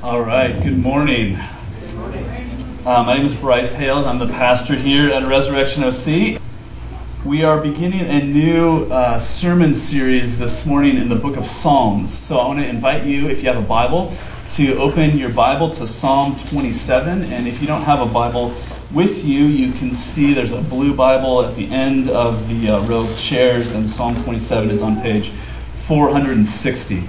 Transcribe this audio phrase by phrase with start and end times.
[0.00, 1.34] All right, good morning.
[2.86, 4.06] Uh, my name is Bryce Hales.
[4.06, 6.40] I'm the pastor here at Resurrection OC.
[7.24, 12.16] We are beginning a new uh, sermon series this morning in the book of Psalms.
[12.16, 14.14] So I want to invite you, if you have a Bible,
[14.52, 17.24] to open your Bible to Psalm 27.
[17.32, 18.54] And if you don't have a Bible
[18.94, 22.80] with you, you can see there's a blue Bible at the end of the uh,
[22.82, 25.30] row of chairs, and Psalm 27 is on page
[25.88, 27.02] 460.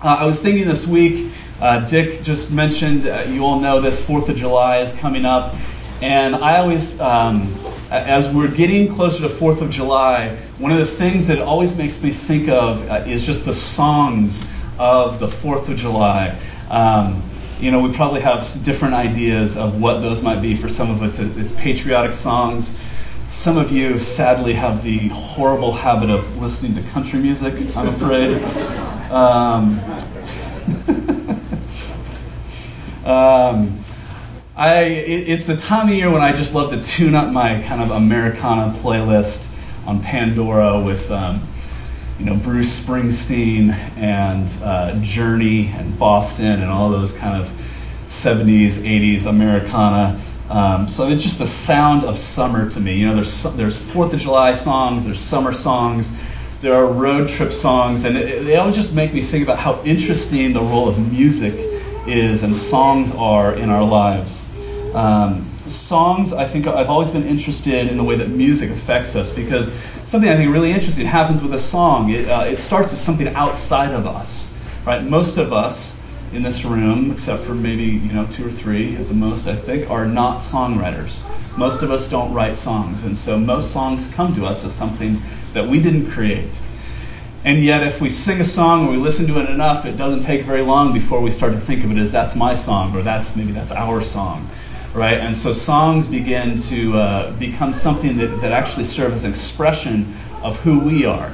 [0.00, 1.27] Uh, I was thinking this week,
[1.60, 5.54] uh, Dick just mentioned, uh, you all know this, 4th of July is coming up.
[6.00, 7.52] And I always, um,
[7.90, 12.00] as we're getting closer to 4th of July, one of the things that always makes
[12.02, 14.46] me think of uh, is just the songs
[14.78, 16.38] of the 4th of July.
[16.70, 17.22] Um,
[17.58, 20.54] you know, we probably have different ideas of what those might be.
[20.54, 22.78] For some of it's, it's patriotic songs.
[23.28, 28.42] Some of you, sadly, have the horrible habit of listening to country music, I'm afraid.
[29.10, 29.80] Um,
[33.08, 33.82] um,
[34.54, 37.62] I, it, it's the time of year when I just love to tune up my
[37.62, 39.46] kind of Americana playlist
[39.86, 41.40] on Pandora with um,
[42.18, 47.48] you know, Bruce Springsteen and uh, Journey and Boston and all those kind of
[48.08, 50.20] 70s, 80s Americana.
[50.50, 52.96] Um, so it's just the sound of summer to me.
[52.96, 56.14] You know, there's there's Fourth of July songs, there's summer songs,
[56.60, 59.82] there are road trip songs, and it, they always just make me think about how
[59.84, 61.77] interesting the role of music
[62.08, 64.46] is and songs are in our lives.
[64.94, 69.32] Um, songs, I think I've always been interested in the way that music affects us
[69.32, 69.72] because
[70.04, 72.10] something I think really interesting happens with a song.
[72.10, 74.52] It, uh, it starts as something outside of us,
[74.86, 75.02] right?
[75.04, 75.98] Most of us
[76.32, 79.54] in this room, except for maybe you know two or three at the most, I
[79.54, 81.22] think, are not songwriters.
[81.56, 85.20] Most of us don't write songs, and so most songs come to us as something
[85.54, 86.50] that we didn't create.
[87.48, 90.20] And yet, if we sing a song or we listen to it enough, it doesn't
[90.20, 93.00] take very long before we start to think of it as that's my song or
[93.00, 94.46] that's maybe that's our song
[94.94, 95.18] right?
[95.18, 100.14] And so songs begin to uh, become something that, that actually serve as an expression
[100.42, 101.32] of who we are.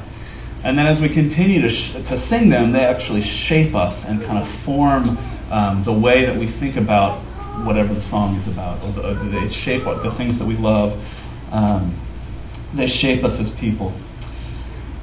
[0.63, 4.23] And then as we continue to, sh- to sing them, they actually shape us and
[4.23, 5.19] kind of form
[5.51, 7.19] um, the way that we think about
[7.65, 8.83] whatever the song is about.
[8.85, 11.03] Or, the, or they shape what, the things that we love.
[11.53, 11.95] Um,
[12.75, 13.93] they shape us as people.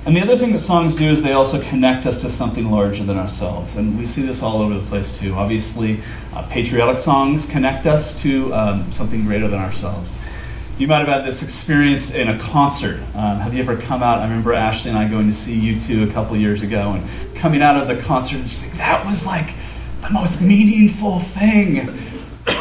[0.03, 3.03] And the other thing that songs do is they also connect us to something larger
[3.03, 3.75] than ourselves.
[3.75, 5.35] And we see this all over the place too.
[5.35, 5.99] Obviously,
[6.33, 10.17] uh, patriotic songs connect us to um, something greater than ourselves.
[10.79, 12.99] You might have had this experience in a concert.
[13.13, 14.19] Um, have you ever come out?
[14.19, 17.61] I remember Ashley and I going to see U2 a couple years ago and coming
[17.61, 19.53] out of the concert and just like, that was like
[20.01, 21.89] the most meaningful thing.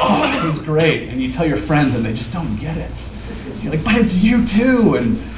[0.03, 1.09] Oh, it was great.
[1.09, 3.11] And you tell your friends and they just don't get it.
[3.63, 4.99] You're like, but it's U2.
[4.99, 5.30] And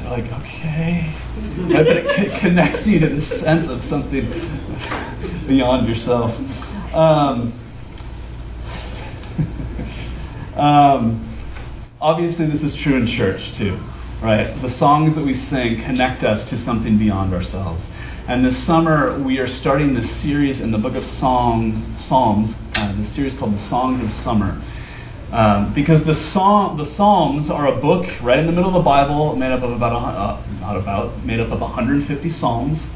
[0.00, 1.12] they're like, okay
[1.58, 1.86] right?
[1.86, 4.26] But it connects you to this sense of something
[5.46, 6.36] beyond yourself.
[6.94, 7.52] Um,
[10.56, 11.24] um,
[12.00, 13.78] obviously, this is true in church too,
[14.22, 14.44] right?
[14.60, 17.92] The songs that we sing connect us to something beyond ourselves.
[18.28, 22.92] And this summer, we are starting this series in the book of Psalms, Psalms, uh,
[22.96, 24.60] this series called the Songs of Summer.
[25.32, 28.80] Um, because the, song, the Psalms are a book right in the middle of the
[28.80, 32.90] Bible, made up of about, a, uh, not about, made up of 150 Psalms.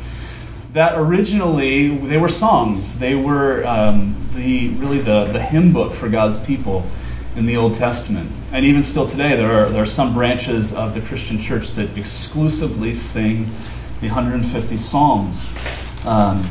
[0.73, 2.99] That originally they were songs.
[2.99, 6.85] They were um, the really the, the hymn book for God's people
[7.37, 8.33] in the Old Testament.
[8.53, 11.97] And even still today, there are, there are some branches of the Christian church that
[11.97, 13.45] exclusively sing
[14.01, 15.49] the 150 Psalms.
[16.05, 16.43] Um,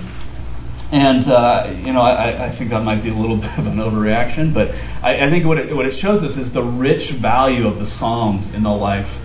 [0.94, 3.78] and, uh, you know, I, I, think that might be a little bit of an
[3.78, 7.66] overreaction, but I, I think what it, what it shows us is the rich value
[7.68, 9.20] of the Psalms in the life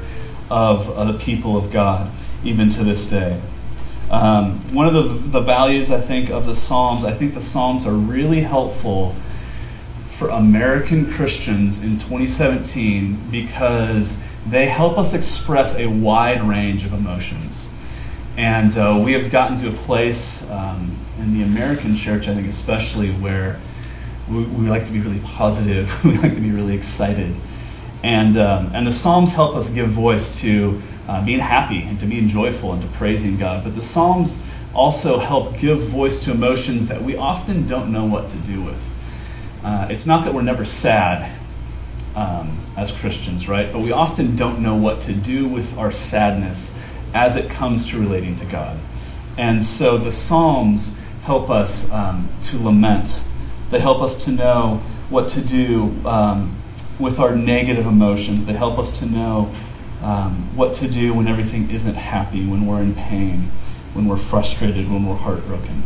[0.51, 2.11] of uh, the people of God,
[2.43, 3.39] even to this day.
[4.11, 7.85] Um, one of the, the values, I think, of the Psalms, I think the Psalms
[7.85, 9.15] are really helpful
[10.09, 17.69] for American Christians in 2017 because they help us express a wide range of emotions.
[18.39, 22.49] And uh, we have gotten to a place um, in the American church, I think
[22.49, 23.61] especially, where
[24.29, 27.35] we, we like to be really positive, we like to be really excited.
[28.03, 32.07] And, um, and the Psalms help us give voice to uh, being happy and to
[32.07, 33.65] being joyful and to praising God.
[33.65, 34.45] But the Psalms
[34.75, 38.81] also help give voice to emotions that we often don't know what to do with.
[39.65, 41.37] Uh, it's not that we're never sad
[42.15, 43.73] um, as Christians, right?
[43.73, 46.77] But we often don't know what to do with our sadness
[47.15, 48.79] as it comes to relating to God.
[49.37, 53.23] And so the Psalms help us um, to lament.
[53.71, 56.55] They help us to know what to do um,
[56.99, 58.47] with our negative emotions.
[58.47, 59.53] They help us to know
[60.03, 63.51] um, what to do when everything isn't happy, when we're in pain,
[63.95, 65.83] when we're frustrated, when we're heartbroken.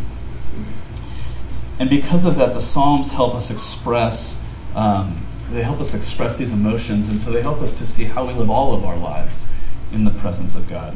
[1.78, 4.42] And because of that, the Psalms help us express.
[4.74, 8.26] Um, they help us express these emotions, and so they help us to see how
[8.26, 9.44] we live all of our lives
[9.92, 10.94] in the presence of God.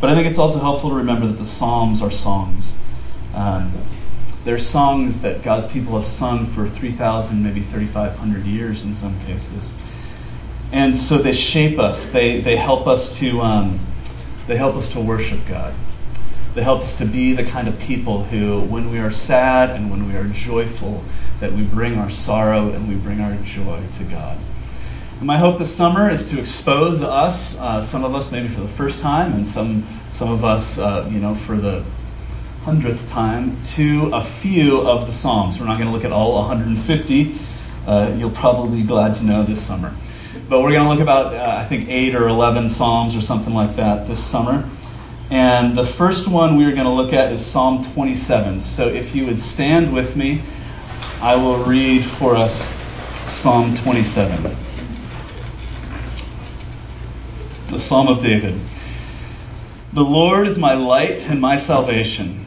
[0.00, 2.72] But I think it's also helpful to remember that the Psalms are songs.
[3.34, 3.72] Um,
[4.44, 9.72] they're songs that God's people have sung for 3,000, maybe 3,500 years in some cases.
[10.72, 12.10] And so they shape us.
[12.10, 13.80] They, they help us to um,
[14.46, 15.74] they help us to worship God.
[16.54, 19.90] They help us to be the kind of people who, when we are sad and
[19.90, 21.04] when we are joyful,
[21.38, 24.38] that we bring our sorrow and we bring our joy to God.
[25.18, 28.62] And my hope this summer is to expose us, uh, some of us maybe for
[28.62, 31.84] the first time, and some some of us, uh, you know, for the
[32.64, 35.58] hundredth time, to a few of the Psalms.
[35.58, 37.38] We're not going to look at all 150.
[37.86, 39.94] Uh, you'll probably be glad to know this summer.
[40.48, 43.54] But we're going to look about, uh, I think, eight or 11 Psalms or something
[43.54, 44.68] like that this summer.
[45.30, 48.60] And the first one we're going to look at is Psalm 27.
[48.60, 50.42] So if you would stand with me,
[51.22, 52.74] I will read for us
[53.30, 54.56] Psalm 27.
[57.68, 58.60] The Psalm of David.
[59.92, 62.46] The Lord is my light and my salvation.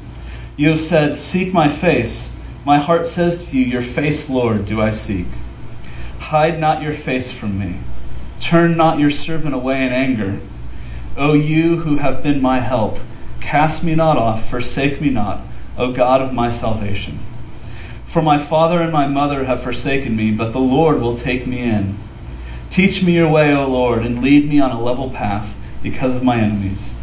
[0.61, 2.37] You have said, Seek my face.
[2.65, 5.25] My heart says to you, Your face, Lord, do I seek.
[6.19, 7.79] Hide not your face from me.
[8.39, 10.39] Turn not your servant away in anger.
[11.17, 12.99] O you who have been my help,
[13.39, 15.41] cast me not off, forsake me not,
[15.79, 17.17] O God of my salvation.
[18.05, 21.61] For my father and my mother have forsaken me, but the Lord will take me
[21.61, 21.97] in.
[22.69, 26.21] Teach me your way, O Lord, and lead me on a level path because of
[26.21, 26.93] my enemies.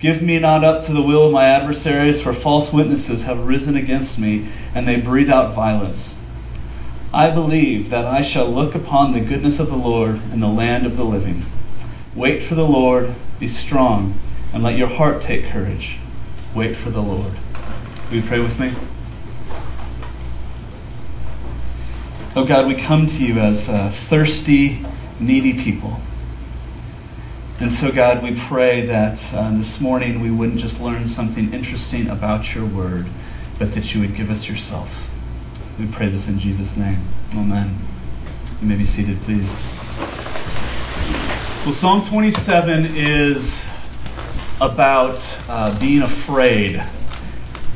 [0.00, 3.76] Give me not up to the will of my adversaries, for false witnesses have risen
[3.76, 6.18] against me, and they breathe out violence.
[7.12, 10.86] I believe that I shall look upon the goodness of the Lord in the land
[10.86, 11.42] of the living.
[12.14, 14.14] Wait for the Lord, be strong,
[14.54, 15.98] and let your heart take courage.
[16.54, 17.34] Wait for the Lord.
[18.08, 18.72] Will you pray with me?
[22.34, 24.82] Oh God, we come to you as uh, thirsty,
[25.18, 26.00] needy people.
[27.60, 32.08] And so, God, we pray that uh, this morning we wouldn't just learn something interesting
[32.08, 33.06] about your word,
[33.58, 35.10] but that you would give us yourself.
[35.78, 37.02] We pray this in Jesus' name.
[37.34, 37.76] Amen.
[38.62, 39.44] You may be seated, please.
[41.66, 43.62] Well, Psalm 27 is
[44.58, 45.20] about
[45.50, 46.82] uh, being afraid.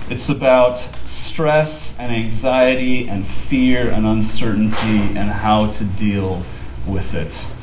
[0.08, 6.42] It's about stress and anxiety and fear and uncertainty and how to deal
[6.86, 7.53] with it.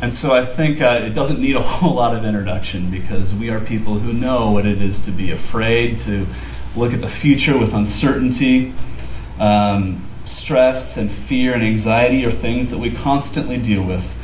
[0.00, 3.50] And so I think uh, it doesn't need a whole lot of introduction because we
[3.50, 6.26] are people who know what it is to be afraid, to
[6.76, 8.72] look at the future with uncertainty.
[9.40, 14.14] Um, stress and fear and anxiety are things that we constantly deal with.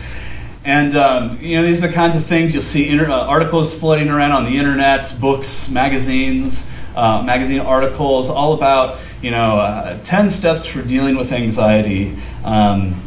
[0.65, 3.77] And um, you know, these are the kinds of things you'll see inter- uh, articles
[3.77, 9.99] floating around on the internet, books, magazines, uh, magazine articles, all about you know uh,
[10.05, 12.17] ten steps for dealing with anxiety.
[12.45, 13.04] Um,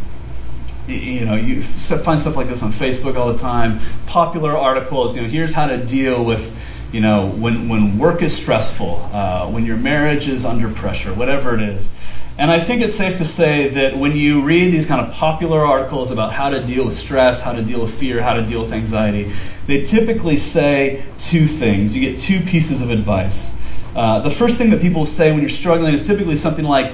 [0.87, 3.79] you know, you find stuff like this on Facebook all the time.
[4.05, 5.15] Popular articles.
[5.15, 6.55] You know, here's how to deal with
[6.91, 11.53] you know when when work is stressful, uh, when your marriage is under pressure, whatever
[11.53, 11.91] it is.
[12.39, 15.59] And I think it's safe to say that when you read these kind of popular
[15.59, 18.61] articles about how to deal with stress, how to deal with fear, how to deal
[18.61, 19.33] with anxiety,
[19.65, 21.95] they typically say two things.
[21.97, 23.59] You get two pieces of advice.
[23.95, 26.93] Uh, the first thing that people say when you're struggling is typically something like,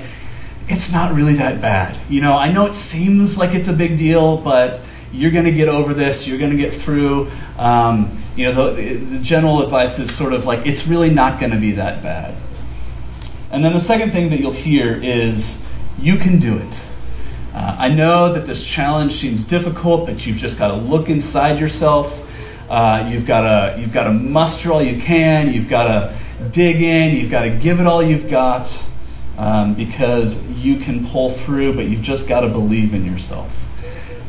[0.68, 1.98] it's not really that bad.
[2.10, 5.52] You know, I know it seems like it's a big deal, but you're going to
[5.52, 7.30] get over this, you're going to get through.
[7.58, 11.52] Um, you know, the, the general advice is sort of like, it's really not going
[11.52, 12.36] to be that bad.
[13.52, 15.64] And then the second thing that you'll hear is,
[16.00, 16.82] you can do it.
[17.54, 21.60] Uh, I know that this challenge seems difficult, but you've just got to look inside
[21.60, 22.20] yourself.
[22.70, 25.54] Uh, you've got to you've got to muster all you can.
[25.54, 27.16] You've got to dig in.
[27.16, 28.84] You've got to give it all you've got.
[29.38, 33.60] Um, because you can pull through, but you've just got to believe in yourself.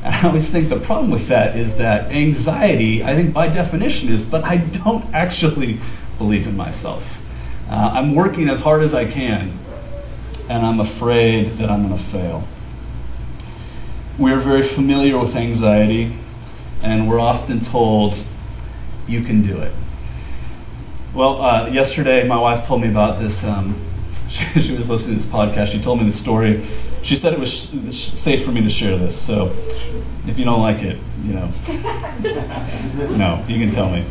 [0.03, 4.11] And I always think the problem with that is that anxiety, I think by definition,
[4.11, 5.79] is, but I don't actually
[6.19, 7.21] believe in myself.
[7.69, 9.53] Uh, I'm working as hard as I can,
[10.49, 12.47] and I'm afraid that I'm going to fail.
[14.19, 16.15] We're very familiar with anxiety,
[16.83, 18.23] and we're often told,
[19.07, 19.73] you can do it.
[21.15, 23.45] Well, uh, yesterday my wife told me about this.
[23.45, 23.81] Um,
[24.35, 25.69] she, she, was listening to this podcast.
[25.69, 26.65] She told me the story.
[27.03, 29.19] She said it was sh- safe for me to share this.
[29.21, 29.47] So
[30.27, 31.49] if you don't like it, you know,
[33.17, 34.05] no, you can tell me.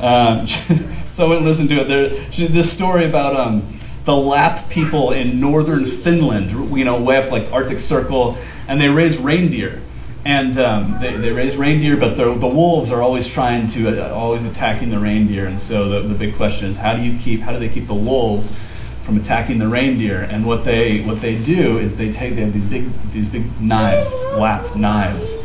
[0.00, 0.46] Um,
[1.12, 1.88] so I went and listened to it.
[1.88, 3.66] There, she, this story about um,
[4.04, 8.88] the Lapp people in northern Finland, you know, way up like Arctic Circle, and they
[8.88, 9.82] raise reindeer.
[10.24, 14.12] And um, they, they raise reindeer, but the, the wolves are always trying to, uh,
[14.12, 15.46] always attacking the reindeer.
[15.46, 17.86] And so the, the big question is, how do you keep, how do they keep
[17.86, 18.58] the wolves
[19.06, 20.20] from attacking the reindeer?
[20.20, 23.58] And what they, what they do is they take, they have these big, these big
[23.60, 25.38] knives, Lapp knives,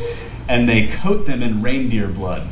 [0.50, 2.46] and they coat them in reindeer blood.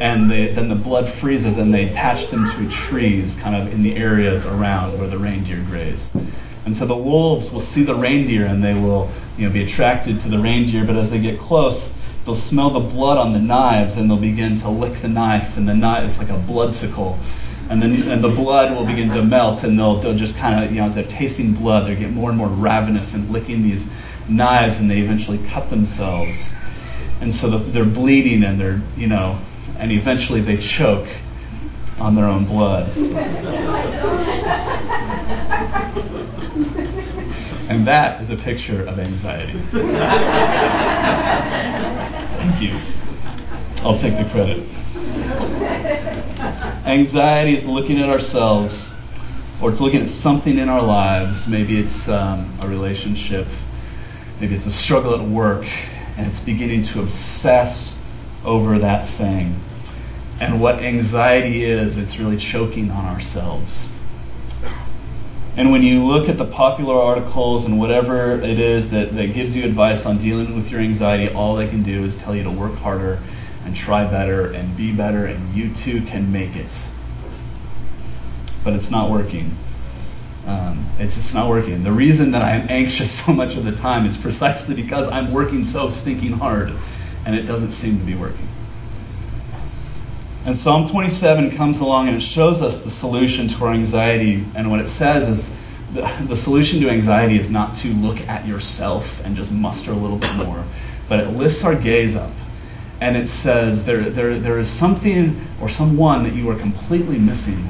[0.00, 3.82] And they, then the blood freezes, and they attach them to trees, kind of in
[3.82, 6.10] the areas around where the reindeer graze.
[6.68, 10.20] And so the wolves will see the reindeer and they will you know, be attracted
[10.20, 11.94] to the reindeer, but as they get close,
[12.26, 15.66] they'll smell the blood on the knives and they'll begin to lick the knife, and
[15.66, 17.16] the knife is like a bloodsicle.
[17.70, 20.72] And then and the blood will begin to melt, and they'll, they'll just kind of,
[20.72, 23.90] you know, as they're tasting blood, they get more and more ravenous and licking these
[24.28, 26.54] knives, and they eventually cut themselves.
[27.20, 29.38] And so the, they're bleeding and they're, you know,
[29.78, 31.08] and eventually they choke
[32.00, 32.90] on their own blood.
[37.68, 39.58] And that is a picture of anxiety.
[42.38, 42.74] Thank you.
[43.84, 44.62] I'll take the credit.
[46.88, 48.94] Anxiety is looking at ourselves,
[49.60, 51.46] or it's looking at something in our lives.
[51.46, 53.46] Maybe it's um, a relationship,
[54.40, 55.66] maybe it's a struggle at work,
[56.16, 58.02] and it's beginning to obsess
[58.42, 59.56] over that thing.
[60.40, 63.92] And what anxiety is, it's really choking on ourselves.
[65.58, 69.54] And when you look at the popular articles and whatever it is that, that gives
[69.54, 72.50] you advice on dealing with your anxiety, all they can do is tell you to
[72.50, 73.18] work harder
[73.68, 76.86] and try better and be better, and you too can make it.
[78.64, 79.54] But it's not working.
[80.46, 81.84] Um, it's, it's not working.
[81.84, 85.66] The reason that I'm anxious so much of the time is precisely because I'm working
[85.66, 86.72] so stinking hard
[87.26, 88.48] and it doesn't seem to be working.
[90.46, 94.44] And Psalm 27 comes along and it shows us the solution to our anxiety.
[94.54, 95.54] And what it says is
[95.92, 99.96] the, the solution to anxiety is not to look at yourself and just muster a
[99.96, 100.64] little bit more,
[101.06, 102.30] but it lifts our gaze up.
[103.00, 107.68] And it says there, there, there is something or someone that you are completely missing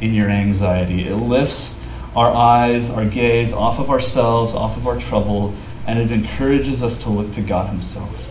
[0.00, 1.06] in your anxiety.
[1.06, 1.78] It lifts
[2.16, 5.54] our eyes, our gaze off of ourselves, off of our trouble,
[5.86, 8.26] and it encourages us to look to God Himself.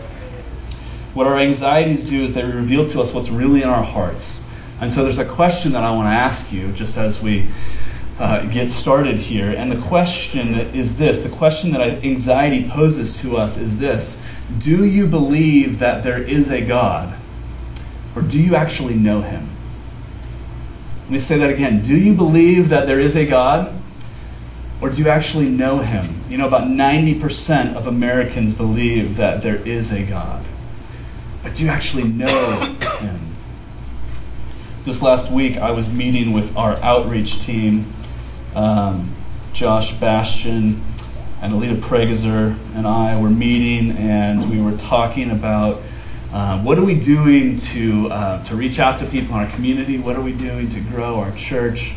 [1.14, 4.44] What our anxieties do is they reveal to us what's really in our hearts.
[4.80, 7.48] And so there's a question that I want to ask you just as we
[8.18, 9.50] uh, get started here.
[9.50, 14.24] And the question is this the question that anxiety poses to us is this
[14.58, 17.16] Do you believe that there is a God?
[18.14, 19.48] Or do you actually know him?
[21.02, 21.82] Let me say that again.
[21.82, 23.72] Do you believe that there is a God?
[24.80, 26.14] Or do you actually know him?
[26.28, 30.44] You know, about 90% of Americans believe that there is a God
[31.42, 33.20] but do you actually know Him?
[34.84, 37.92] This last week, I was meeting with our outreach team,
[38.54, 39.10] um,
[39.52, 40.82] Josh Bastian
[41.42, 45.80] and Alita Pregazer and I were meeting, and we were talking about
[46.32, 49.98] um, what are we doing to, uh, to reach out to people in our community?
[49.98, 51.94] What are we doing to grow our church?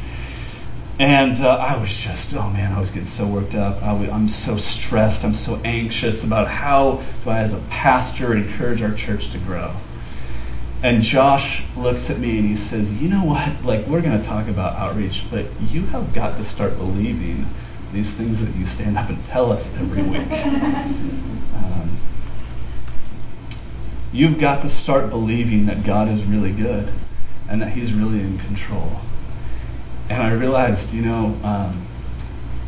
[0.97, 3.83] And uh, I was just, oh man, I was getting so worked up.
[3.83, 5.25] I am so stressed.
[5.25, 9.73] I'm so anxious about how do I, as a pastor, encourage our church to grow.
[10.81, 13.63] And Josh looks at me and he says, You know what?
[13.63, 17.47] Like, we're going to talk about outreach, but you have got to start believing
[17.93, 20.27] these things that you stand up and tell us every week.
[21.53, 21.97] Um,
[24.11, 26.91] you've got to start believing that God is really good
[27.47, 29.01] and that He's really in control.
[30.09, 31.85] And I realized, you know, um,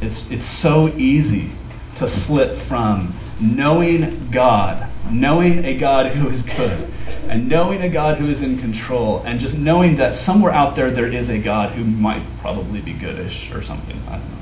[0.01, 1.51] it's, it's so easy
[1.95, 6.91] to slip from knowing God, knowing a God who is good,
[7.27, 10.91] and knowing a God who is in control, and just knowing that somewhere out there
[10.91, 13.99] there is a God who might probably be goodish or something.
[14.07, 14.35] I don't know.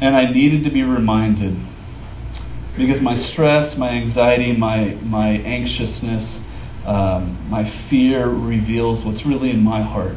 [0.00, 1.56] And I needed to be reminded
[2.76, 6.46] because my stress, my anxiety, my, my anxiousness,
[6.86, 10.16] um, my fear reveals what's really in my heart.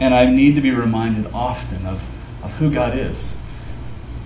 [0.00, 2.02] And I need to be reminded often of
[2.42, 3.34] of who God is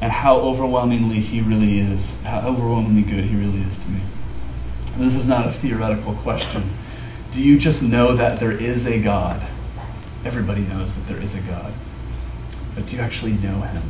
[0.01, 4.01] and how overwhelmingly He really is, how overwhelmingly good He really is to me.
[4.97, 6.71] This is not a theoretical question.
[7.33, 9.43] Do you just know that there is a God?
[10.25, 11.73] Everybody knows that there is a God.
[12.75, 13.83] But do you actually know Him?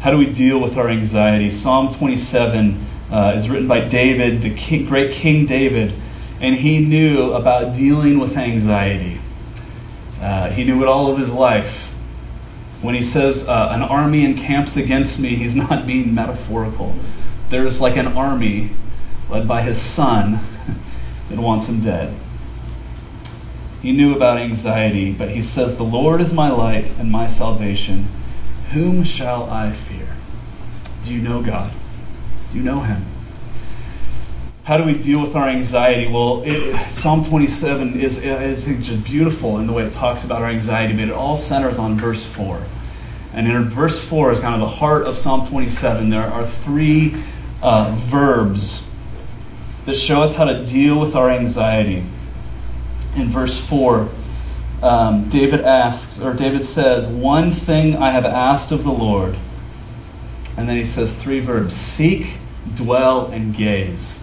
[0.00, 1.50] How do we deal with our anxiety?
[1.50, 5.92] Psalm 27 uh, is written by David, the king, great King David,
[6.40, 9.20] and he knew about dealing with anxiety.
[10.18, 11.88] Uh, he knew it all of his life.
[12.80, 16.94] When he says uh, an army encamps against me, he's not being metaphorical.
[17.50, 18.70] There's like an army
[19.28, 20.40] led by his son
[21.28, 22.14] that wants him dead.
[23.82, 28.08] He knew about anxiety, but he says, The Lord is my light and my salvation.
[28.72, 30.06] Whom shall I fear?
[31.02, 31.72] Do you know God?
[32.52, 33.04] Do you know him?
[34.62, 36.06] How do we deal with our anxiety?
[36.06, 40.48] Well, it, Psalm 27 is, is just beautiful in the way it talks about our
[40.48, 42.62] anxiety, but it all centers on verse 4.
[43.32, 46.10] And in verse 4 is kind of the heart of Psalm 27.
[46.10, 47.16] There are three
[47.62, 48.86] uh, verbs
[49.86, 52.04] that show us how to deal with our anxiety.
[53.16, 54.08] In verse 4,
[54.82, 59.36] um, David asks, or David says, One thing I have asked of the Lord.
[60.56, 62.34] And then he says three verbs seek,
[62.74, 64.22] dwell, and gaze.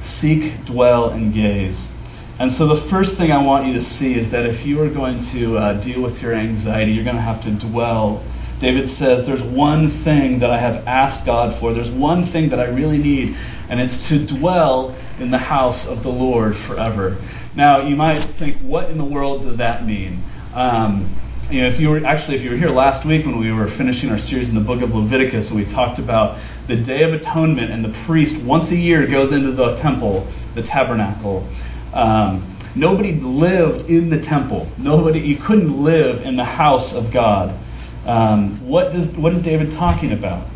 [0.00, 1.92] Seek, dwell, and gaze.
[2.38, 4.90] And so the first thing I want you to see is that if you are
[4.90, 8.22] going to uh, deal with your anxiety, you're going to have to dwell.
[8.60, 11.72] David says, There's one thing that I have asked God for.
[11.72, 13.36] There's one thing that I really need,
[13.68, 17.16] and it's to dwell in the house of the Lord forever.
[17.56, 20.22] Now, you might think, what in the world does that mean?
[20.54, 21.08] Um,
[21.50, 23.66] you know, if you were actually, if you were here last week when we were
[23.66, 27.14] finishing our series in the book of Leviticus, and we talked about the Day of
[27.14, 31.48] Atonement, and the priest once a year goes into the temple, the tabernacle.
[31.94, 32.44] Um,
[32.74, 34.68] nobody lived in the temple.
[34.76, 37.56] Nobody, you couldn't live in the house of God.
[38.04, 40.46] Um, what does what is David talking about?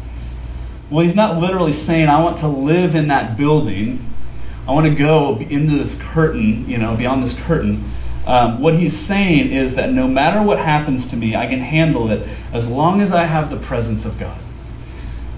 [0.91, 4.10] Well, he's not literally saying, "I want to live in that building."
[4.71, 7.91] I want to go into this curtain, you know, beyond this curtain.
[8.25, 12.09] Um, what he's saying is that no matter what happens to me, I can handle
[12.13, 14.39] it as long as I have the presence of God.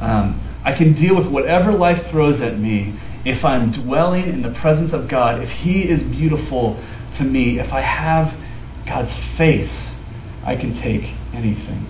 [0.02, 2.92] Um, I can deal with whatever life throws at me
[3.24, 6.76] if I'm dwelling in the presence of God, if He is beautiful
[7.14, 8.38] to me, if I have
[8.84, 9.98] God's face,
[10.44, 11.86] I can take anything.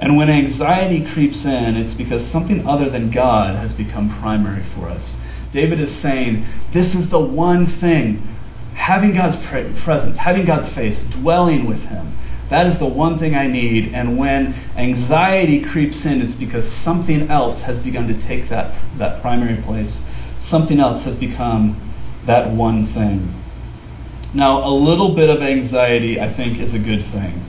[0.00, 4.88] And when anxiety creeps in, it's because something other than God has become primary for
[4.88, 5.16] us.
[5.52, 8.22] David is saying, This is the one thing.
[8.74, 12.12] Having God's presence, having God's face, dwelling with Him,
[12.50, 13.94] that is the one thing I need.
[13.94, 19.20] And when anxiety creeps in, it's because something else has begun to take that, that
[19.20, 20.02] primary place.
[20.40, 21.76] Something else has become
[22.26, 23.32] that one thing.
[24.34, 27.42] Now, a little bit of anxiety, I think, is a good thing.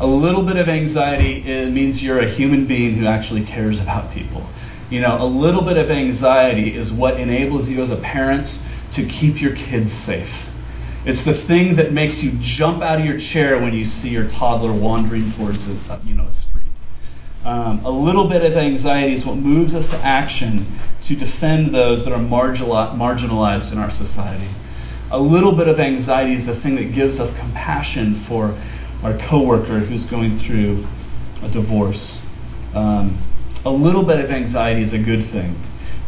[0.00, 4.44] A little bit of anxiety means you're a human being who actually cares about people.
[4.90, 8.58] You know, a little bit of anxiety is what enables you as a parent
[8.92, 10.50] to keep your kids safe.
[11.04, 14.28] It's the thing that makes you jump out of your chair when you see your
[14.28, 16.64] toddler wandering towards a, you know, a street.
[17.44, 20.66] Um, a little bit of anxiety is what moves us to action
[21.02, 24.48] to defend those that are marginalized in our society.
[25.10, 28.54] A little bit of anxiety is the thing that gives us compassion for
[29.02, 30.86] our coworker who's going through
[31.42, 32.20] a divorce.
[32.74, 33.18] Um,
[33.68, 35.54] a little bit of anxiety is a good thing.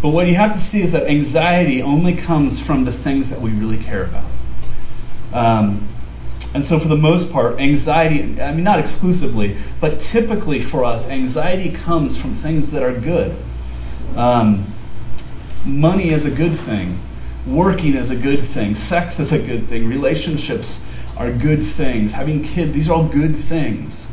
[0.00, 3.40] But what you have to see is that anxiety only comes from the things that
[3.40, 4.24] we really care about.
[5.32, 5.86] Um,
[6.54, 11.08] and so, for the most part, anxiety, I mean, not exclusively, but typically for us,
[11.08, 13.36] anxiety comes from things that are good.
[14.16, 14.64] Um,
[15.64, 16.98] money is a good thing,
[17.46, 22.42] working is a good thing, sex is a good thing, relationships are good things, having
[22.42, 24.10] kids, these are all good things.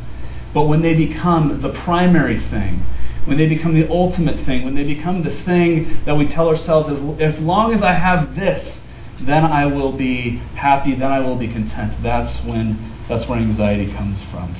[0.52, 2.82] But when they become the primary thing,
[3.24, 6.88] when they become the ultimate thing, when they become the thing that we tell ourselves,
[6.88, 8.86] as, as long as I have this,
[9.20, 11.92] then I will be happy, then I will be content.
[12.02, 12.78] That's when
[13.08, 14.54] that's where anxiety comes from.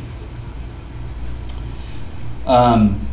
[2.46, 3.06] Um,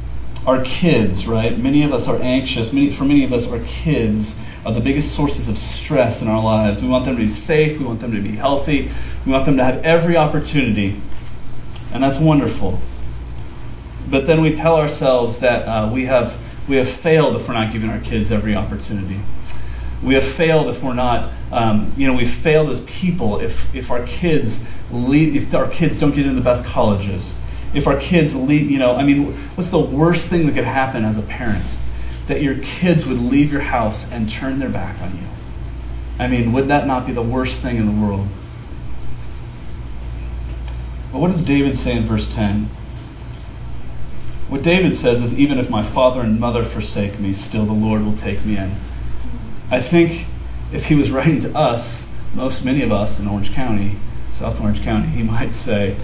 [0.47, 1.57] our kids, right?
[1.57, 2.71] Many of us are anxious.
[2.71, 6.41] Many, for many of us, our kids are the biggest sources of stress in our
[6.41, 6.81] lives.
[6.81, 7.77] We want them to be safe.
[7.79, 8.89] We want them to be healthy.
[9.25, 11.01] We want them to have every opportunity.
[11.93, 12.79] And that's wonderful.
[14.09, 17.71] But then we tell ourselves that uh, we, have, we have failed if we're not
[17.71, 19.19] giving our kids every opportunity.
[20.03, 23.89] We have failed if we're not, um, you know, we've failed as people if, if
[23.89, 27.37] our kids leave, if our kids don't get into the best colleges.
[27.73, 31.03] If our kids leave, you know, I mean, what's the worst thing that could happen
[31.03, 31.77] as a parent?
[32.27, 35.27] That your kids would leave your house and turn their back on you.
[36.17, 38.27] I mean, would that not be the worst thing in the world?
[41.11, 42.69] But what does David say in verse 10?
[44.47, 48.03] What David says is, Even if my father and mother forsake me, still the Lord
[48.03, 48.71] will take me in.
[49.71, 50.27] I think
[50.71, 53.95] if he was writing to us, most many of us in Orange County,
[54.29, 55.95] South Orange County, he might say,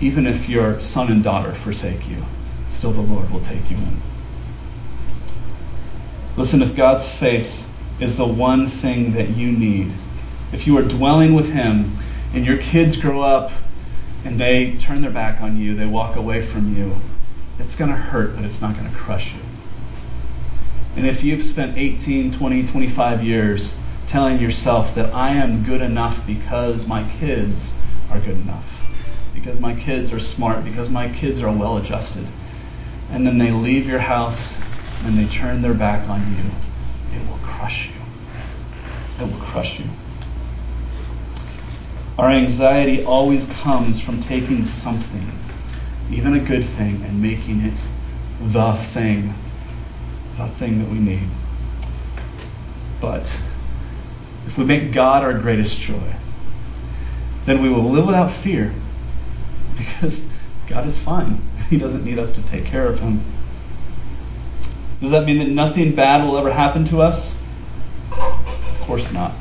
[0.00, 2.24] Even if your son and daughter forsake you,
[2.68, 4.00] still the Lord will take you in.
[6.36, 9.92] Listen, if God's face is the one thing that you need,
[10.52, 11.96] if you are dwelling with Him
[12.32, 13.50] and your kids grow up
[14.24, 16.96] and they turn their back on you, they walk away from you,
[17.60, 19.40] it's going to hurt, but it's not going to crush you.
[20.96, 26.26] And if you've spent 18, 20, 25 years telling yourself that I am good enough
[26.26, 27.78] because my kids
[28.10, 28.84] are good enough,
[29.32, 32.26] because my kids are smart, because my kids are well adjusted,
[33.10, 34.60] and then they leave your house
[35.04, 36.50] and they turn their back on you,
[37.14, 39.24] it will crush you.
[39.24, 39.86] It will crush you.
[42.18, 45.39] Our anxiety always comes from taking something
[46.10, 47.86] even a good thing, and making it
[48.40, 49.34] the thing,
[50.36, 51.28] the thing that we need.
[53.00, 53.38] But
[54.46, 56.14] if we make God our greatest joy,
[57.46, 58.72] then we will live without fear
[59.78, 60.28] because
[60.66, 61.42] God is fine.
[61.70, 63.22] He doesn't need us to take care of Him.
[65.00, 67.38] Does that mean that nothing bad will ever happen to us?
[68.10, 69.32] Of course not.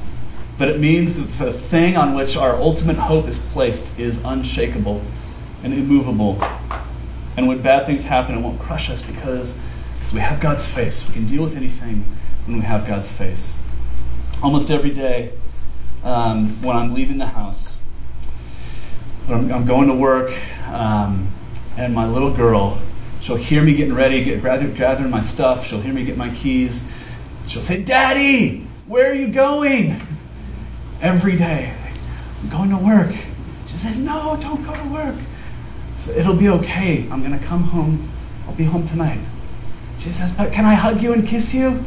[0.59, 5.01] But it means that the thing on which our ultimate hope is placed is unshakable
[5.63, 6.41] and immovable.
[7.37, 9.57] And when bad things happen, it won't crush us because,
[9.97, 11.07] because we have God's face.
[11.07, 12.05] We can deal with anything
[12.45, 13.61] when we have God's face.
[14.41, 15.33] Almost every day
[16.03, 17.77] um, when I'm leaving the house,
[19.27, 20.33] I'm, I'm, going to work,
[20.67, 21.27] um,
[21.77, 22.81] and my little girl,
[23.21, 25.65] she'll hear me getting ready, get, gather, gathering my stuff.
[25.65, 26.85] She'll hear me get my keys.
[27.47, 30.01] She'll say, Daddy, where are you going?
[31.01, 31.73] Every day.
[32.41, 33.13] I'm going to work.
[33.67, 35.15] She said, No, don't go to work.
[35.99, 37.05] So it'll be okay.
[37.11, 38.09] I'm going to come home.
[38.47, 39.19] I'll be home tonight.
[39.99, 41.83] She says, But can I hug you and kiss you?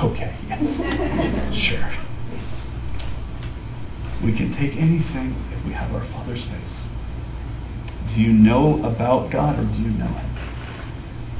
[0.00, 1.54] Okay, yes.
[1.54, 1.90] sure.
[4.22, 6.86] We can take anything if we have our Father's face.
[8.14, 10.30] Do you know about God or do you know Him?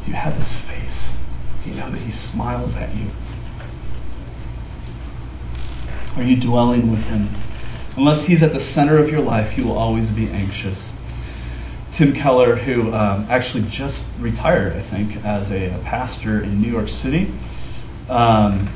[0.04, 1.20] Do you have His face?
[1.62, 3.06] Do you know that He smiles at you?
[6.16, 7.28] Are you dwelling with Him?
[7.96, 10.96] Unless He's at the center of your life, you will always be anxious.
[11.92, 16.70] Tim Keller, who um, actually just retired, I think, as a, a pastor in New
[16.70, 17.30] York City,
[18.08, 18.66] um,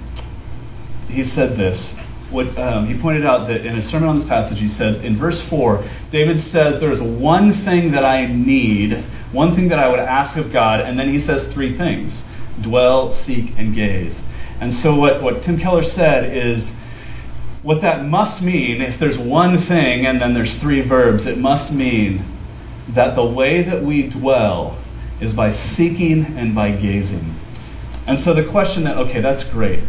[1.08, 1.98] he said this.
[2.30, 5.16] What, um, he pointed out that in his sermon on this passage, he said in
[5.16, 8.94] verse 4, David says, There's one thing that I need,
[9.32, 12.28] one thing that I would ask of God, and then he says three things
[12.60, 14.28] dwell, seek, and gaze.
[14.60, 16.74] And so, what, what Tim Keller said is,
[17.62, 21.72] what that must mean, if there's one thing and then there's three verbs, it must
[21.72, 22.24] mean
[22.88, 24.78] that the way that we dwell
[25.20, 27.34] is by seeking and by gazing.
[28.06, 29.80] And so the question that, okay, that's great.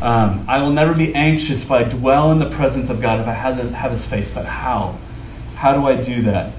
[0.00, 3.28] Um, I will never be anxious if I dwell in the presence of God, if
[3.28, 4.98] I have his, have his face, but how?
[5.56, 6.52] How do I do that?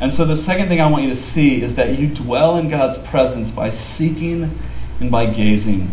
[0.00, 2.68] And so the second thing I want you to see is that you dwell in
[2.68, 4.58] God's presence by seeking
[4.98, 5.88] and by gazing.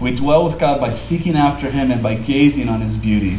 [0.00, 3.38] We dwell with God by seeking after Him and by gazing on His beauty.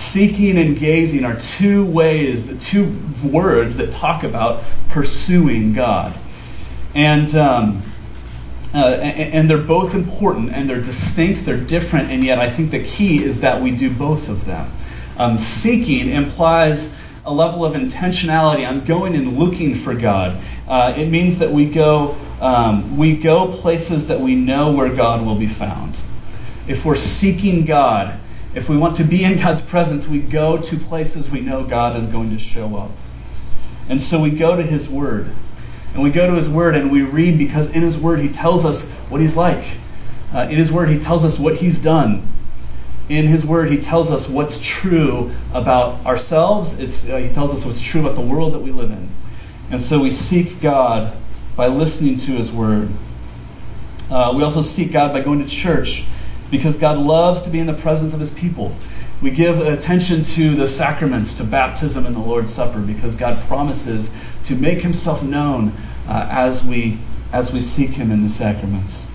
[0.00, 6.18] Seeking and gazing are two ways, the two words that talk about pursuing God.
[6.94, 7.82] And, um,
[8.74, 12.82] uh, and, they're both important and they're distinct, they're different, and yet I think the
[12.82, 14.72] key is that we do both of them.
[15.18, 18.66] Um, seeking implies a level of intentionality.
[18.66, 20.40] I'm going and looking for God.
[20.66, 25.24] Uh, it means that we go, um, we go places that we know where God
[25.24, 25.94] will be found.
[26.66, 28.18] If we're seeking God,
[28.54, 31.96] if we want to be in God's presence, we go to places we know God
[31.96, 32.90] is going to show up.
[33.88, 35.30] And so we go to His Word.
[35.94, 38.64] And we go to His Word and we read because in His Word He tells
[38.64, 39.64] us what He's like.
[40.34, 42.26] Uh, in His Word He tells us what He's done.
[43.08, 46.78] In His Word He tells us what's true about ourselves.
[46.78, 49.10] It's, uh, he tells us what's true about the world that we live in.
[49.70, 51.16] And so we seek God
[51.56, 52.88] by listening to His Word.
[54.10, 56.04] Uh, we also seek God by going to church
[56.50, 58.74] because God loves to be in the presence of his people.
[59.22, 64.16] We give attention to the sacraments, to baptism and the Lord's Supper, because God promises
[64.44, 65.72] to make himself known
[66.08, 66.98] uh, as, we,
[67.32, 69.06] as we seek him in the sacraments.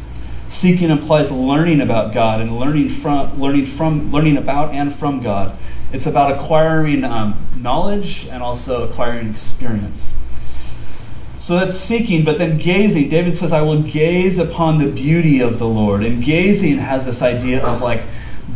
[0.47, 5.57] Seeking implies learning about God and learning from, learning from, learning about and from God.
[5.91, 10.13] It's about acquiring um, knowledge and also acquiring experience.
[11.45, 13.09] So that's seeking, but then gazing.
[13.09, 16.03] David says, I will gaze upon the beauty of the Lord.
[16.03, 18.01] And gazing has this idea of like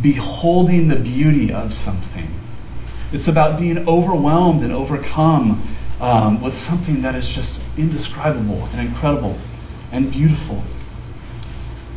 [0.02, 2.26] beholding the beauty of something.
[3.12, 5.62] It's about being overwhelmed and overcome
[6.00, 9.38] um, was something that is just indescribable and incredible
[9.92, 10.64] and beautiful.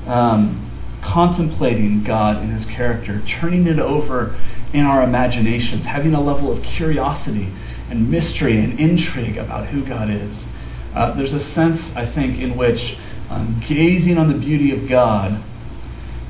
[0.06, 0.70] Um,
[1.02, 4.36] contemplating God and His character, turning it over
[4.74, 7.48] in our imaginations, having a level of curiosity
[7.90, 10.50] and mystery and intrigue about who God is.
[10.96, 12.98] Uh, there's a sense, I think, in which
[13.30, 15.42] um, gazing on the beauty of God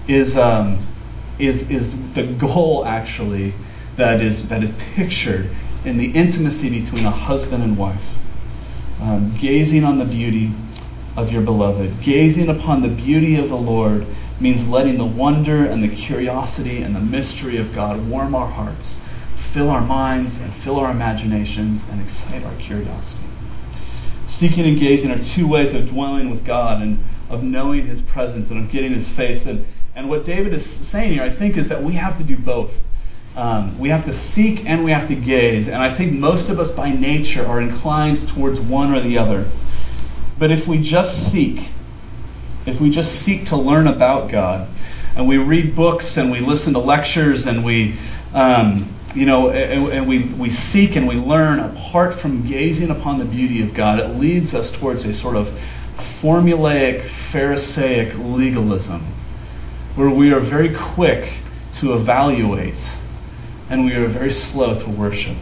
[0.07, 0.79] is, um,
[1.37, 3.53] is, is the goal, actually,
[3.97, 5.49] that is, that is pictured
[5.83, 8.17] in the intimacy between a husband and wife.
[9.01, 10.51] Um, gazing on the beauty
[11.17, 14.05] of your beloved, gazing upon the beauty of the Lord
[14.39, 18.99] means letting the wonder and the curiosity and the mystery of God warm our hearts,
[19.35, 23.22] fill our minds, and fill our imaginations, and excite our curiosity.
[24.43, 28.51] Seeking and gazing are two ways of dwelling with God and of knowing His presence
[28.51, 29.45] and of getting His face.
[29.45, 32.37] And, and what David is saying here, I think, is that we have to do
[32.37, 32.83] both.
[33.37, 35.69] Um, we have to seek and we have to gaze.
[35.69, 39.47] And I think most of us by nature are inclined towards one or the other.
[40.37, 41.69] But if we just seek,
[42.65, 44.67] if we just seek to learn about God,
[45.15, 47.95] and we read books and we listen to lectures and we,
[48.33, 53.19] um, you know, and, and, we, we seek and we learn apart from gazing upon
[53.19, 55.47] the beauty of God, it leads us towards a sort of
[55.97, 59.01] formulaic, Pharisaic legalism
[59.95, 61.33] where we are very quick
[61.73, 62.91] to evaluate
[63.69, 65.37] and we are very slow to worship.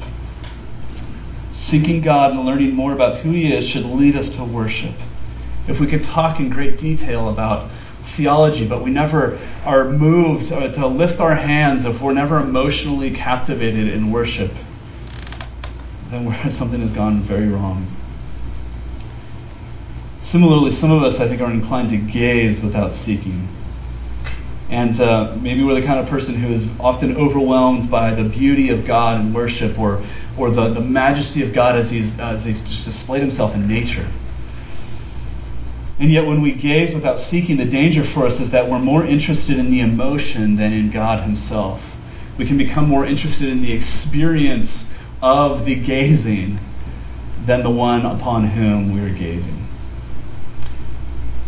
[1.53, 4.95] Seeking God and learning more about who He is should lead us to worship.
[5.67, 7.69] If we could talk in great detail about
[8.11, 13.87] theology, but we never are moved to lift our hands, if we're never emotionally captivated
[13.87, 14.51] in worship,
[16.09, 17.87] then something has gone very wrong.
[20.21, 23.47] Similarly, some of us, I think, are inclined to gaze without seeking.
[24.69, 28.69] And uh, maybe we're the kind of person who is often overwhelmed by the beauty
[28.69, 30.01] of God and worship or,
[30.37, 34.07] or the, the majesty of God as he's, as he's just displayed himself in nature.
[36.01, 39.05] And yet, when we gaze without seeking, the danger for us is that we're more
[39.05, 41.95] interested in the emotion than in God Himself.
[42.37, 46.59] We can become more interested in the experience of the gazing
[47.45, 49.61] than the one upon whom we are gazing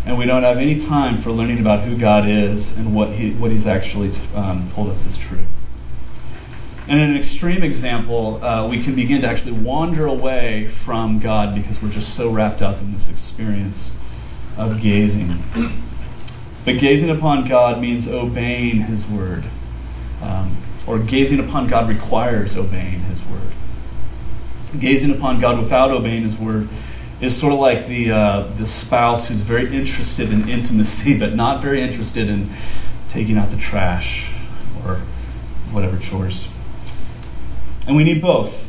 [0.05, 3.31] and we don't have any time for learning about who God is and what, he,
[3.31, 5.45] what He's actually um, told us is true.
[6.87, 11.55] And in an extreme example, uh, we can begin to actually wander away from God
[11.55, 13.95] because we're just so wrapped up in this experience
[14.57, 15.37] of gazing.
[16.65, 19.43] But gazing upon God means obeying His word.
[20.21, 23.51] Um, or gazing upon God requires obeying His word.
[24.79, 26.69] Gazing upon God without obeying His word
[27.21, 31.61] is sort of like the, uh, the spouse who's very interested in intimacy, but not
[31.61, 32.49] very interested in
[33.09, 34.31] taking out the trash
[34.85, 34.95] or
[35.71, 36.47] whatever chores.
[37.87, 38.62] And we need both.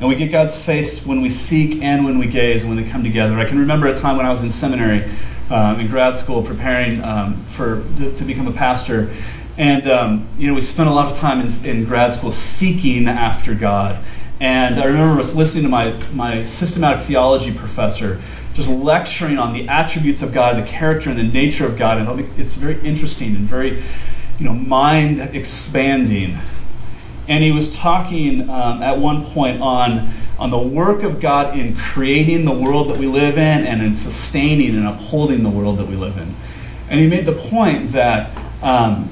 [0.00, 2.90] And we get God's face when we seek and when we gaze and when they
[2.90, 3.38] come together.
[3.38, 5.04] I can remember a time when I was in seminary,
[5.50, 9.14] um, in grad school, preparing um, for to, to, become a pastor.
[9.56, 13.06] And um, you know, we spent a lot of time in, in grad school seeking
[13.06, 14.02] after God
[14.40, 18.20] and I remember listening to my, my systematic theology professor
[18.52, 21.98] just lecturing on the attributes of God, the character and the nature of God.
[21.98, 23.82] And it's very interesting and very,
[24.38, 26.36] you know, mind expanding.
[27.28, 31.76] And he was talking um, at one point on, on the work of God in
[31.76, 35.86] creating the world that we live in and in sustaining and upholding the world that
[35.86, 36.34] we live in.
[36.90, 38.30] And he made the point that
[38.62, 39.08] um,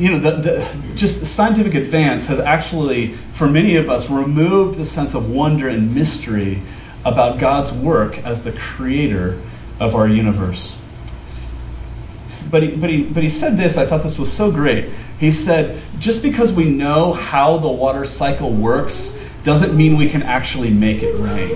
[0.00, 4.78] you know, the, the, just the scientific advance has actually, for many of us, removed
[4.78, 6.62] the sense of wonder and mystery
[7.04, 9.38] about God's work as the creator
[9.78, 10.78] of our universe.
[12.50, 14.88] But he, but, he, but he said this, I thought this was so great.
[15.20, 20.22] He said, just because we know how the water cycle works doesn't mean we can
[20.22, 21.50] actually make it rain.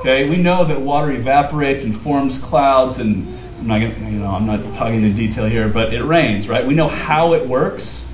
[0.00, 4.30] Okay, we know that water evaporates and forms clouds and I'm not gonna, you know,
[4.30, 6.66] I'm not talking in detail here, but it rains, right?
[6.66, 8.04] We know how it works.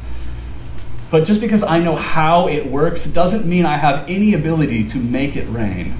[1.11, 4.99] But just because I know how it works doesn't mean I have any ability to
[4.99, 5.95] make it rain.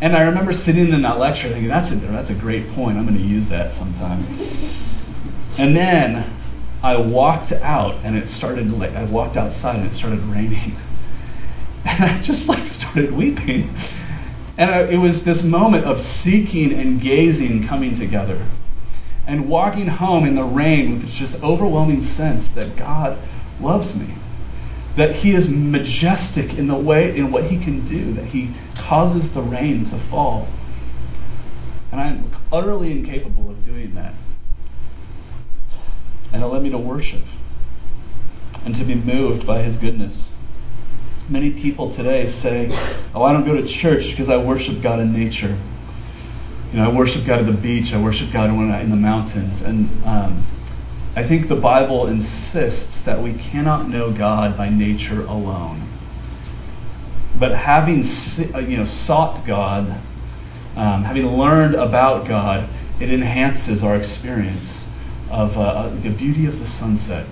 [0.00, 2.98] And I remember sitting in that lecture thinking, that's a, that's a great point.
[2.98, 4.24] I'm going to use that sometime.
[5.58, 6.24] And then
[6.82, 10.76] I walked out and it started, like, I walked outside and it started raining.
[11.84, 13.70] And I just like started weeping.
[14.58, 18.42] And it was this moment of seeking and gazing coming together
[19.28, 23.18] and walking home in the rain with this just overwhelming sense that God
[23.60, 24.14] loves me.
[24.96, 29.32] That he is majestic in the way in what he can do, that he causes
[29.32, 30.48] the rain to fall.
[31.92, 34.14] And I'm utterly incapable of doing that.
[36.32, 37.22] And it led me to worship
[38.64, 40.30] and to be moved by his goodness.
[41.28, 42.68] Many people today say,
[43.14, 45.56] Oh, I don't go to church because I worship God in nature.
[46.72, 48.96] You know, I worship God at the beach, I worship God when I'm in the
[48.96, 49.62] mountains.
[49.62, 50.44] And um,
[51.16, 55.82] I think the Bible insists that we cannot know God by nature alone.
[57.38, 58.04] But having
[58.54, 59.98] uh, you know, sought God,
[60.76, 62.68] um, having learned about God,
[63.00, 64.87] it enhances our experience
[65.30, 67.26] of uh, uh, the beauty of the sunset.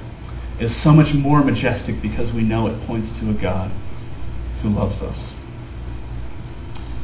[0.58, 3.70] Is so much more majestic because we know it points to a God
[4.62, 5.34] who loves us.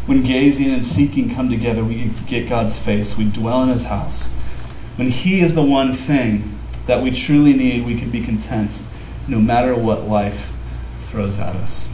[0.06, 3.18] When gazing and seeking come together, we get God's face.
[3.18, 4.28] We dwell in His house.
[4.96, 8.82] When He is the one thing that we truly need, we can be content
[9.28, 10.50] no matter what life
[11.10, 11.90] throws at us.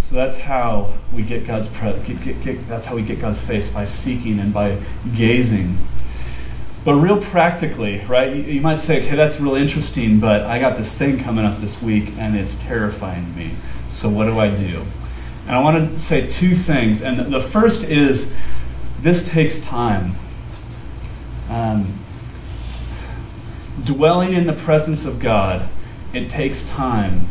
[0.00, 3.40] So that's how we get God's pre- get, get, get, that's how we get God's
[3.40, 4.78] face by seeking and by
[5.14, 5.78] gazing.
[6.84, 8.34] But real practically, right?
[8.34, 11.60] You, you might say, "Okay, that's really interesting, but I got this thing coming up
[11.60, 13.52] this week and it's terrifying me.
[13.88, 14.84] So what do I do?"
[15.46, 17.02] And I want to say two things.
[17.02, 18.32] And the first is
[19.00, 20.12] this takes time.
[21.48, 21.92] Um,
[23.84, 25.68] dwelling in the presence of God,
[26.12, 27.26] it takes time.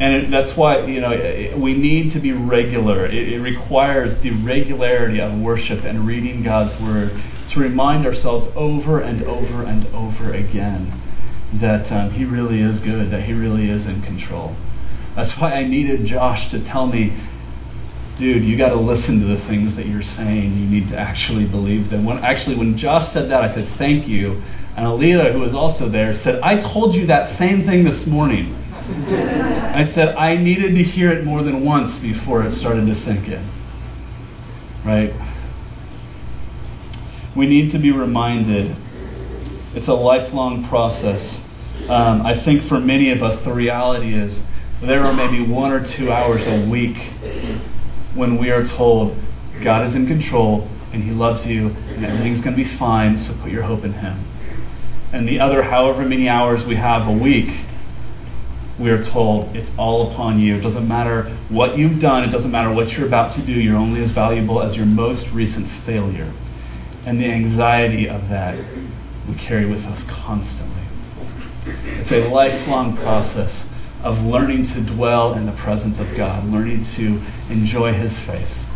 [0.00, 3.04] And it, that's why you know it, we need to be regular.
[3.04, 7.12] It, it, requires the regularity of worship and reading God's word
[7.50, 10.92] to remind ourselves over and over and over again
[11.52, 14.54] that um, He really is good, that He really is in control.
[15.16, 17.12] That's why I needed Josh to tell me,
[18.16, 20.54] dude, you got to listen to the things that you're saying.
[20.56, 22.04] You need to actually believe them.
[22.04, 24.42] When actually, when Josh said that, I said thank you.
[24.76, 28.54] And Alita, who was also there, said, I told you that same thing this morning.
[29.08, 33.28] I said, I needed to hear it more than once before it started to sink
[33.28, 33.42] in.
[34.84, 35.12] Right?
[37.40, 38.76] We need to be reminded
[39.74, 41.42] it's a lifelong process.
[41.88, 44.42] Um, I think for many of us, the reality is
[44.82, 46.98] there are maybe one or two hours a week
[48.14, 49.16] when we are told
[49.62, 53.32] God is in control and He loves you and everything's going to be fine, so
[53.32, 54.18] put your hope in Him.
[55.10, 57.60] And the other however many hours we have a week,
[58.78, 60.56] we are told it's all upon you.
[60.56, 63.78] It doesn't matter what you've done, it doesn't matter what you're about to do, you're
[63.78, 66.30] only as valuable as your most recent failure.
[67.10, 68.56] And the anxiety of that
[69.28, 70.84] we carry with us constantly.
[71.98, 73.68] It's a lifelong process
[74.04, 78.70] of learning to dwell in the presence of God, learning to enjoy His face.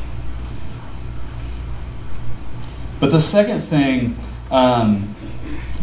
[2.99, 4.17] But the second thing,
[4.51, 5.15] um,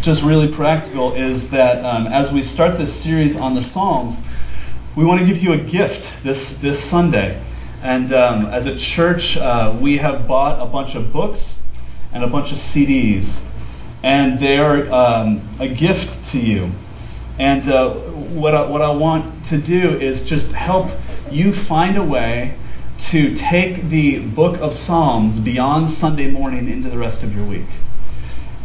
[0.02, 4.22] just really practical, is that um, as we start this series on the Psalms,
[4.98, 7.42] we want to give you a gift this, this Sunday.
[7.82, 11.61] And um, as a church, uh, we have bought a bunch of books
[12.14, 13.44] and a bunch of CDs.
[14.04, 16.72] And they are um, a gift to you.
[17.38, 20.92] And uh, what, I, what I want to do is just help
[21.30, 22.56] you find a way
[23.00, 27.66] to take the book of Psalms beyond Sunday morning into the rest of your week.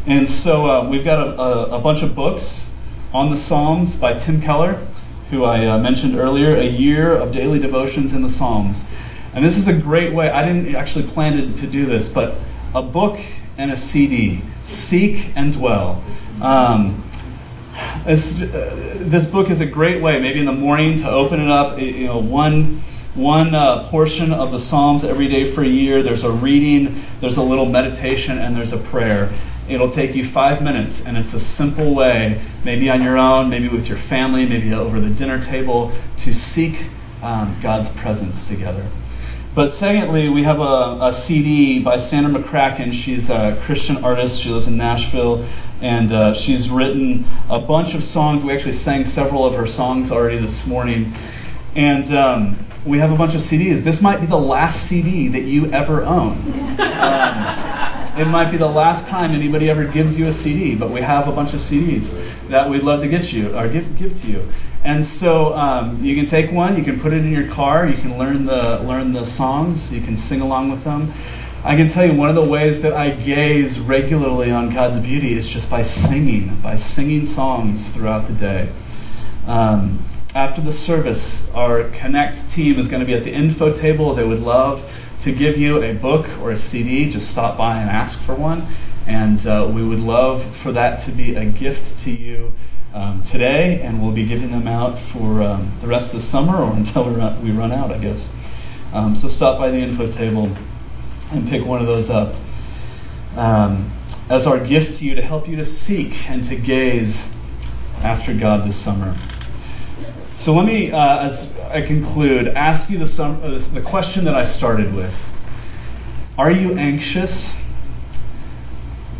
[0.07, 2.71] And so uh, we've got a, a, a, bunch of books
[3.15, 4.87] on the Psalms by Tim Keller,
[5.31, 8.87] who I uh, mentioned earlier, A Year of Daily Devotions in the Psalms.
[9.35, 12.39] And this is a great way, I didn't actually plan to, to do this, but
[12.77, 13.19] a book
[13.57, 14.43] and a CD.
[14.63, 16.03] Seek and dwell.
[16.43, 17.03] Um,
[18.05, 21.49] this, uh, this book is a great way, maybe in the morning, to open it
[21.49, 21.79] up.
[21.81, 22.83] You know, one
[23.15, 26.03] one uh, portion of the Psalms every day for a year.
[26.03, 29.33] There's a reading, there's a little meditation, and there's a prayer.
[29.71, 33.69] It'll take you five minutes, and it's a simple way, maybe on your own, maybe
[33.69, 36.85] with your family, maybe over the dinner table, to seek
[37.23, 38.87] um, God's presence together.
[39.57, 42.93] But secondly, we have a, a, CD by Sandra McCracken.
[42.93, 44.43] She's a Christian artist.
[44.43, 45.47] She lives in Nashville,
[45.81, 48.45] and uh, she's written a bunch of songs.
[48.45, 51.11] We actually sang several of her songs already this morning.
[51.75, 53.83] And um, we have a bunch of CDs.
[53.83, 56.37] This might be the last CD that you ever own.
[56.97, 57.67] Um,
[58.19, 61.29] it might be the last time anybody ever gives you a CD, but we have
[61.29, 62.17] a bunch of CDs
[62.49, 64.49] that we'd love to get you or give, give to you.
[64.87, 67.97] And so um, you can take one, you can put it in your car, you
[67.97, 71.13] can learn the learn the songs, you can sing along with them.
[71.65, 75.33] I can tell you one of the ways that I gaze regularly on God's beauty
[75.33, 78.69] is just by singing, by singing songs throughout the day.
[79.49, 80.05] Um,
[80.37, 84.15] after the service, our Connect team is going to be at the info table.
[84.15, 84.89] They would love
[85.23, 87.11] to give you a book or a CD.
[87.11, 88.69] Just stop by and ask for one.
[89.05, 92.53] And uh, we would love for that to be a gift to you
[92.97, 96.57] um, today, and we'll be giving them out for um, the rest of the summer
[96.57, 98.33] or until we run, we run out, I guess.
[98.93, 100.51] Um, so stop by the info table
[101.31, 102.35] and pick one of those up
[103.37, 103.91] um,
[104.31, 107.31] as our gift to you to help you to seek and to gaze
[108.03, 109.15] after God this summer.
[110.37, 114.35] So let me, uh, as I conclude, ask you the, sum, uh, the question that
[114.35, 115.33] I started with.
[116.39, 117.61] Are you anxious?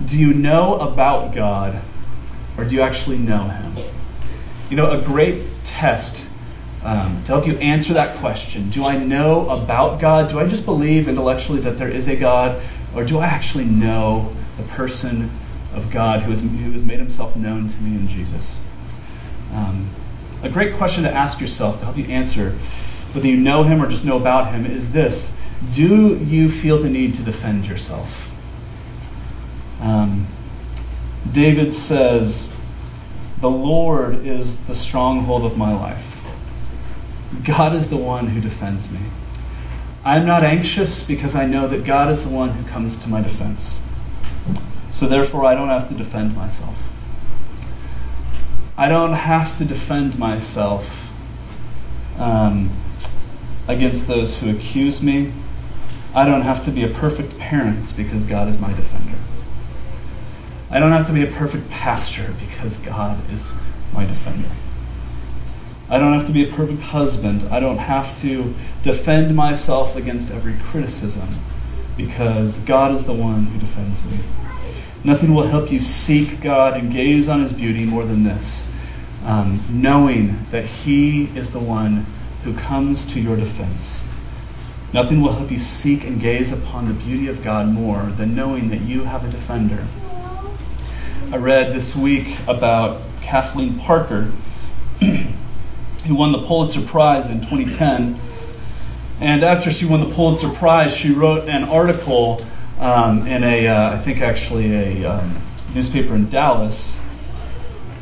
[0.05, 1.83] Do you know about God,
[2.57, 3.75] or do you actually know Him?
[4.71, 6.23] You know, a great test
[6.85, 10.31] um, to help you answer that question do I know about God?
[10.31, 12.63] Do I just believe intellectually that there is a God,
[12.95, 15.31] or do I actually know the person
[15.75, 18.63] of God who has, who has made Himself known to me in Jesus?
[19.53, 19.89] Um,
[20.43, 22.53] a great question to ask yourself to help you answer
[23.13, 25.37] whether you know him or just know about him is this
[25.73, 28.31] Do you feel the need to defend yourself?
[29.81, 30.27] Um,
[31.37, 32.51] David says,
[33.43, 36.25] The Lord is the stronghold of my life.
[37.45, 39.01] God is the one who defends me.
[40.03, 43.21] I'm not anxious because I know that God is the one who comes to my
[43.21, 43.79] defense.
[44.91, 46.75] So therefore, I don't have to defend myself.
[48.79, 51.13] I don't have to defend myself
[52.19, 52.71] um,
[53.69, 55.35] against those who accuse me.
[56.15, 59.19] I don't have to be a perfect parent because God is my defender.
[60.71, 63.53] I don't have to be a perfect pastor because God is
[63.93, 64.49] my defender.
[65.89, 67.45] I don't have to be a perfect husband.
[67.51, 71.29] I don't have to defend myself against every criticism
[71.97, 74.19] because God is the one who defends me.
[75.05, 78.67] Nothing will help you seek God and gaze on his beauty more than this
[79.27, 82.07] um, knowing that He is the one
[82.45, 84.05] who comes to your defense.
[84.93, 88.71] Nothing will help you seek and gaze upon the beauty of God more than knowing
[88.71, 89.85] that you have a defender.
[91.33, 94.31] I read this week about Kathleen Parker,
[95.01, 98.17] who won the Pulitzer Prize in 2010.
[99.21, 102.41] And after she won the Pulitzer Prize, she wrote an article
[102.79, 105.35] um, in a, uh, I think actually a um,
[105.75, 107.01] newspaper in Dallas,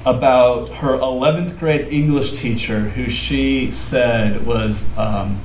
[0.04, 5.40] about her 11th grade English teacher, who she said was um,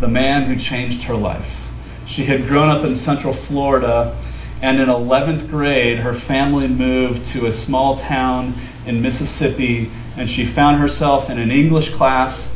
[0.00, 1.66] the man who changed her life.
[2.06, 4.14] She had grown up in Central Florida,
[4.62, 8.54] and in 11th grade, her family moved to a small town
[8.86, 12.54] in Mississippi, and she found herself in an English class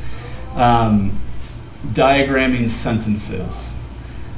[0.54, 1.18] um,
[1.88, 3.74] diagramming sentences.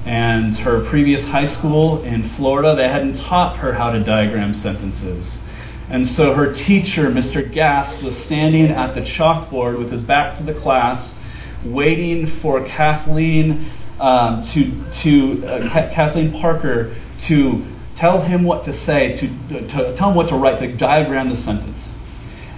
[0.06, 5.42] And her previous high school in Florida, they hadn't taught her how to diagram sentences.
[5.90, 7.42] And so her teacher, Mr.
[7.42, 11.20] Gask, was standing at the chalkboard with his back to the class,
[11.62, 13.66] waiting for Kathleen
[14.00, 17.64] um, to, to uh, Kathleen Parker to
[17.94, 19.28] tell him what to say, to,
[19.68, 21.96] to tell him what to write, to diagram the sentence.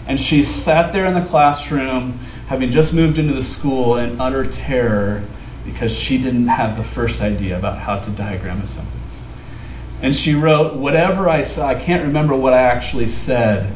[0.06, 4.44] And she sat there in the classroom, having just moved into the school, in utter
[4.44, 5.22] terror
[5.64, 9.24] because she didn't have the first idea about how to diagram a sentence.
[10.02, 13.72] And she wrote, Whatever I saw, I can't remember what I actually said,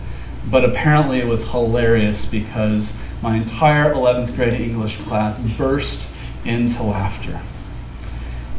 [0.50, 6.10] but apparently it was hilarious because my entire 11th grade English class burst
[6.44, 7.40] into laughter.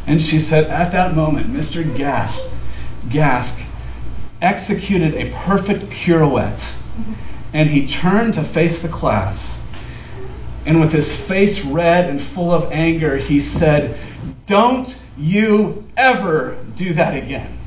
[0.08, 1.84] And she said, At that moment, Mr.
[1.84, 2.50] Gask,
[3.08, 3.64] Gask
[4.42, 6.76] executed a perfect pirouette,
[7.54, 9.60] and he turned to face the class.
[10.66, 13.98] And with his face red and full of anger, he said,
[14.46, 17.58] Don't you ever do that again.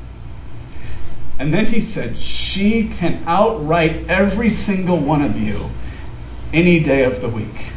[1.39, 5.69] And then he said, She can outwrite every single one of you
[6.51, 7.67] any day of the week.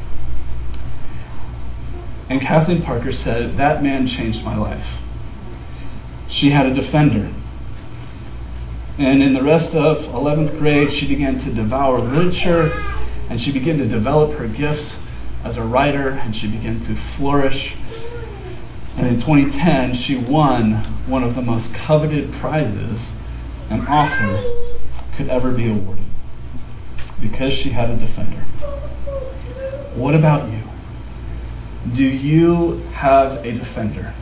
[2.28, 5.00] And Kathleen Parker said, That man changed my life.
[6.28, 7.28] She had a defender.
[8.98, 12.72] And in the rest of 11th grade, she began to devour literature
[13.28, 15.02] and she began to develop her gifts
[15.44, 17.74] as a writer and she began to flourish.
[18.96, 20.74] And in 2010, she won
[21.06, 23.16] one of the most coveted prizes
[23.70, 24.42] an author
[25.16, 26.04] could ever be awarded
[27.20, 28.42] because she had a defender.
[29.94, 30.61] What about you?
[31.90, 34.14] Do you have a defender?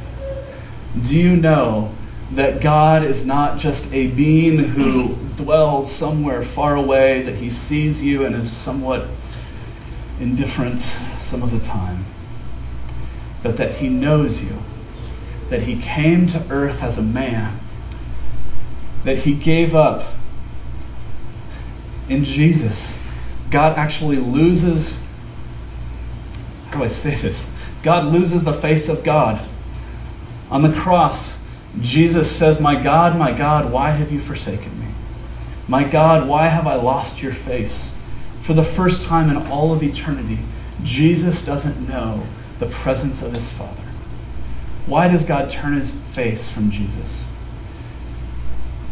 [1.04, 1.94] Do you know
[2.32, 8.04] that God is not just a being who dwells somewhere far away, that he sees
[8.04, 9.06] you and is somewhat
[10.20, 10.80] indifferent
[11.18, 12.04] some of the time,
[13.42, 14.58] but that he knows you,
[15.48, 17.58] that he came to earth as a man
[19.04, 20.12] that he gave up
[22.08, 22.98] in Jesus,
[23.50, 25.02] God actually loses,
[26.70, 27.52] how do I say this?
[27.82, 29.40] God loses the face of God.
[30.50, 31.40] On the cross,
[31.80, 34.86] Jesus says, My God, my God, why have you forsaken me?
[35.66, 37.94] My God, why have I lost your face?
[38.42, 40.38] For the first time in all of eternity,
[40.84, 42.26] Jesus doesn't know
[42.60, 43.82] the presence of his Father.
[44.86, 47.28] Why does God turn his face from Jesus?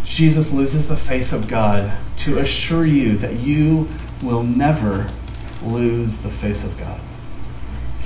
[0.05, 3.89] Jesus loses the face of God to assure you that you
[4.23, 5.07] will never
[5.63, 7.01] lose the face of God.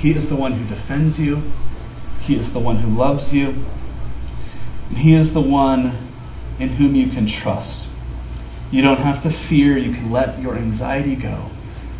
[0.03, 1.41] He is the one who defends you.
[2.19, 3.55] He is the one who loves you.
[4.89, 5.93] And he is the one
[6.59, 7.87] in whom you can trust.
[8.69, 9.77] You don't have to fear.
[9.77, 11.51] You can let your anxiety go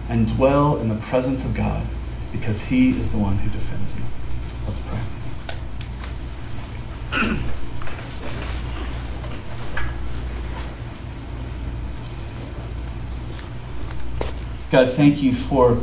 [0.10, 1.88] and dwell in the presence of God
[2.34, 4.04] because he is the one who defends you.
[4.68, 5.00] Let's pray.
[14.72, 15.78] God, thank you for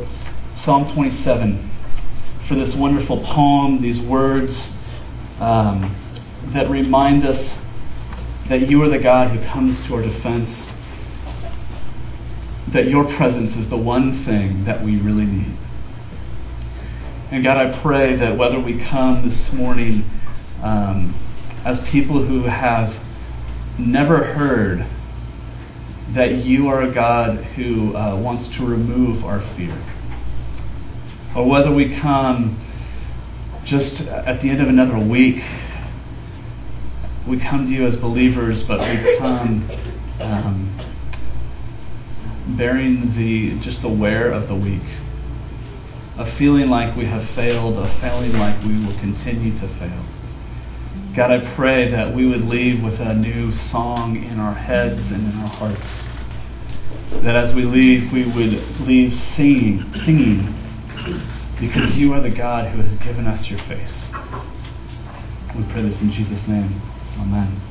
[0.53, 1.70] Psalm 27,
[2.47, 4.75] for this wonderful poem, these words
[5.39, 5.95] um,
[6.47, 7.65] that remind us
[8.47, 10.75] that you are the God who comes to our defense,
[12.69, 15.53] that your presence is the one thing that we really need.
[17.31, 20.03] And God, I pray that whether we come this morning
[20.61, 21.13] um,
[21.63, 22.99] as people who have
[23.77, 24.85] never heard
[26.09, 29.77] that you are a God who uh, wants to remove our fear.
[31.35, 32.57] Or whether we come
[33.63, 35.43] just at the end of another week,
[37.25, 39.63] we come to you as believers, but we come
[40.19, 40.69] um,
[42.47, 44.81] bearing the just the wear of the week,
[46.17, 50.03] of feeling like we have failed, of feeling like we will continue to fail.
[51.15, 55.31] God, I pray that we would leave with a new song in our heads and
[55.31, 56.07] in our hearts.
[57.21, 60.53] That as we leave, we would leave singing, singing,
[61.59, 64.11] because you are the God who has given us your face.
[65.55, 66.69] We pray this in Jesus' name.
[67.19, 67.70] Amen.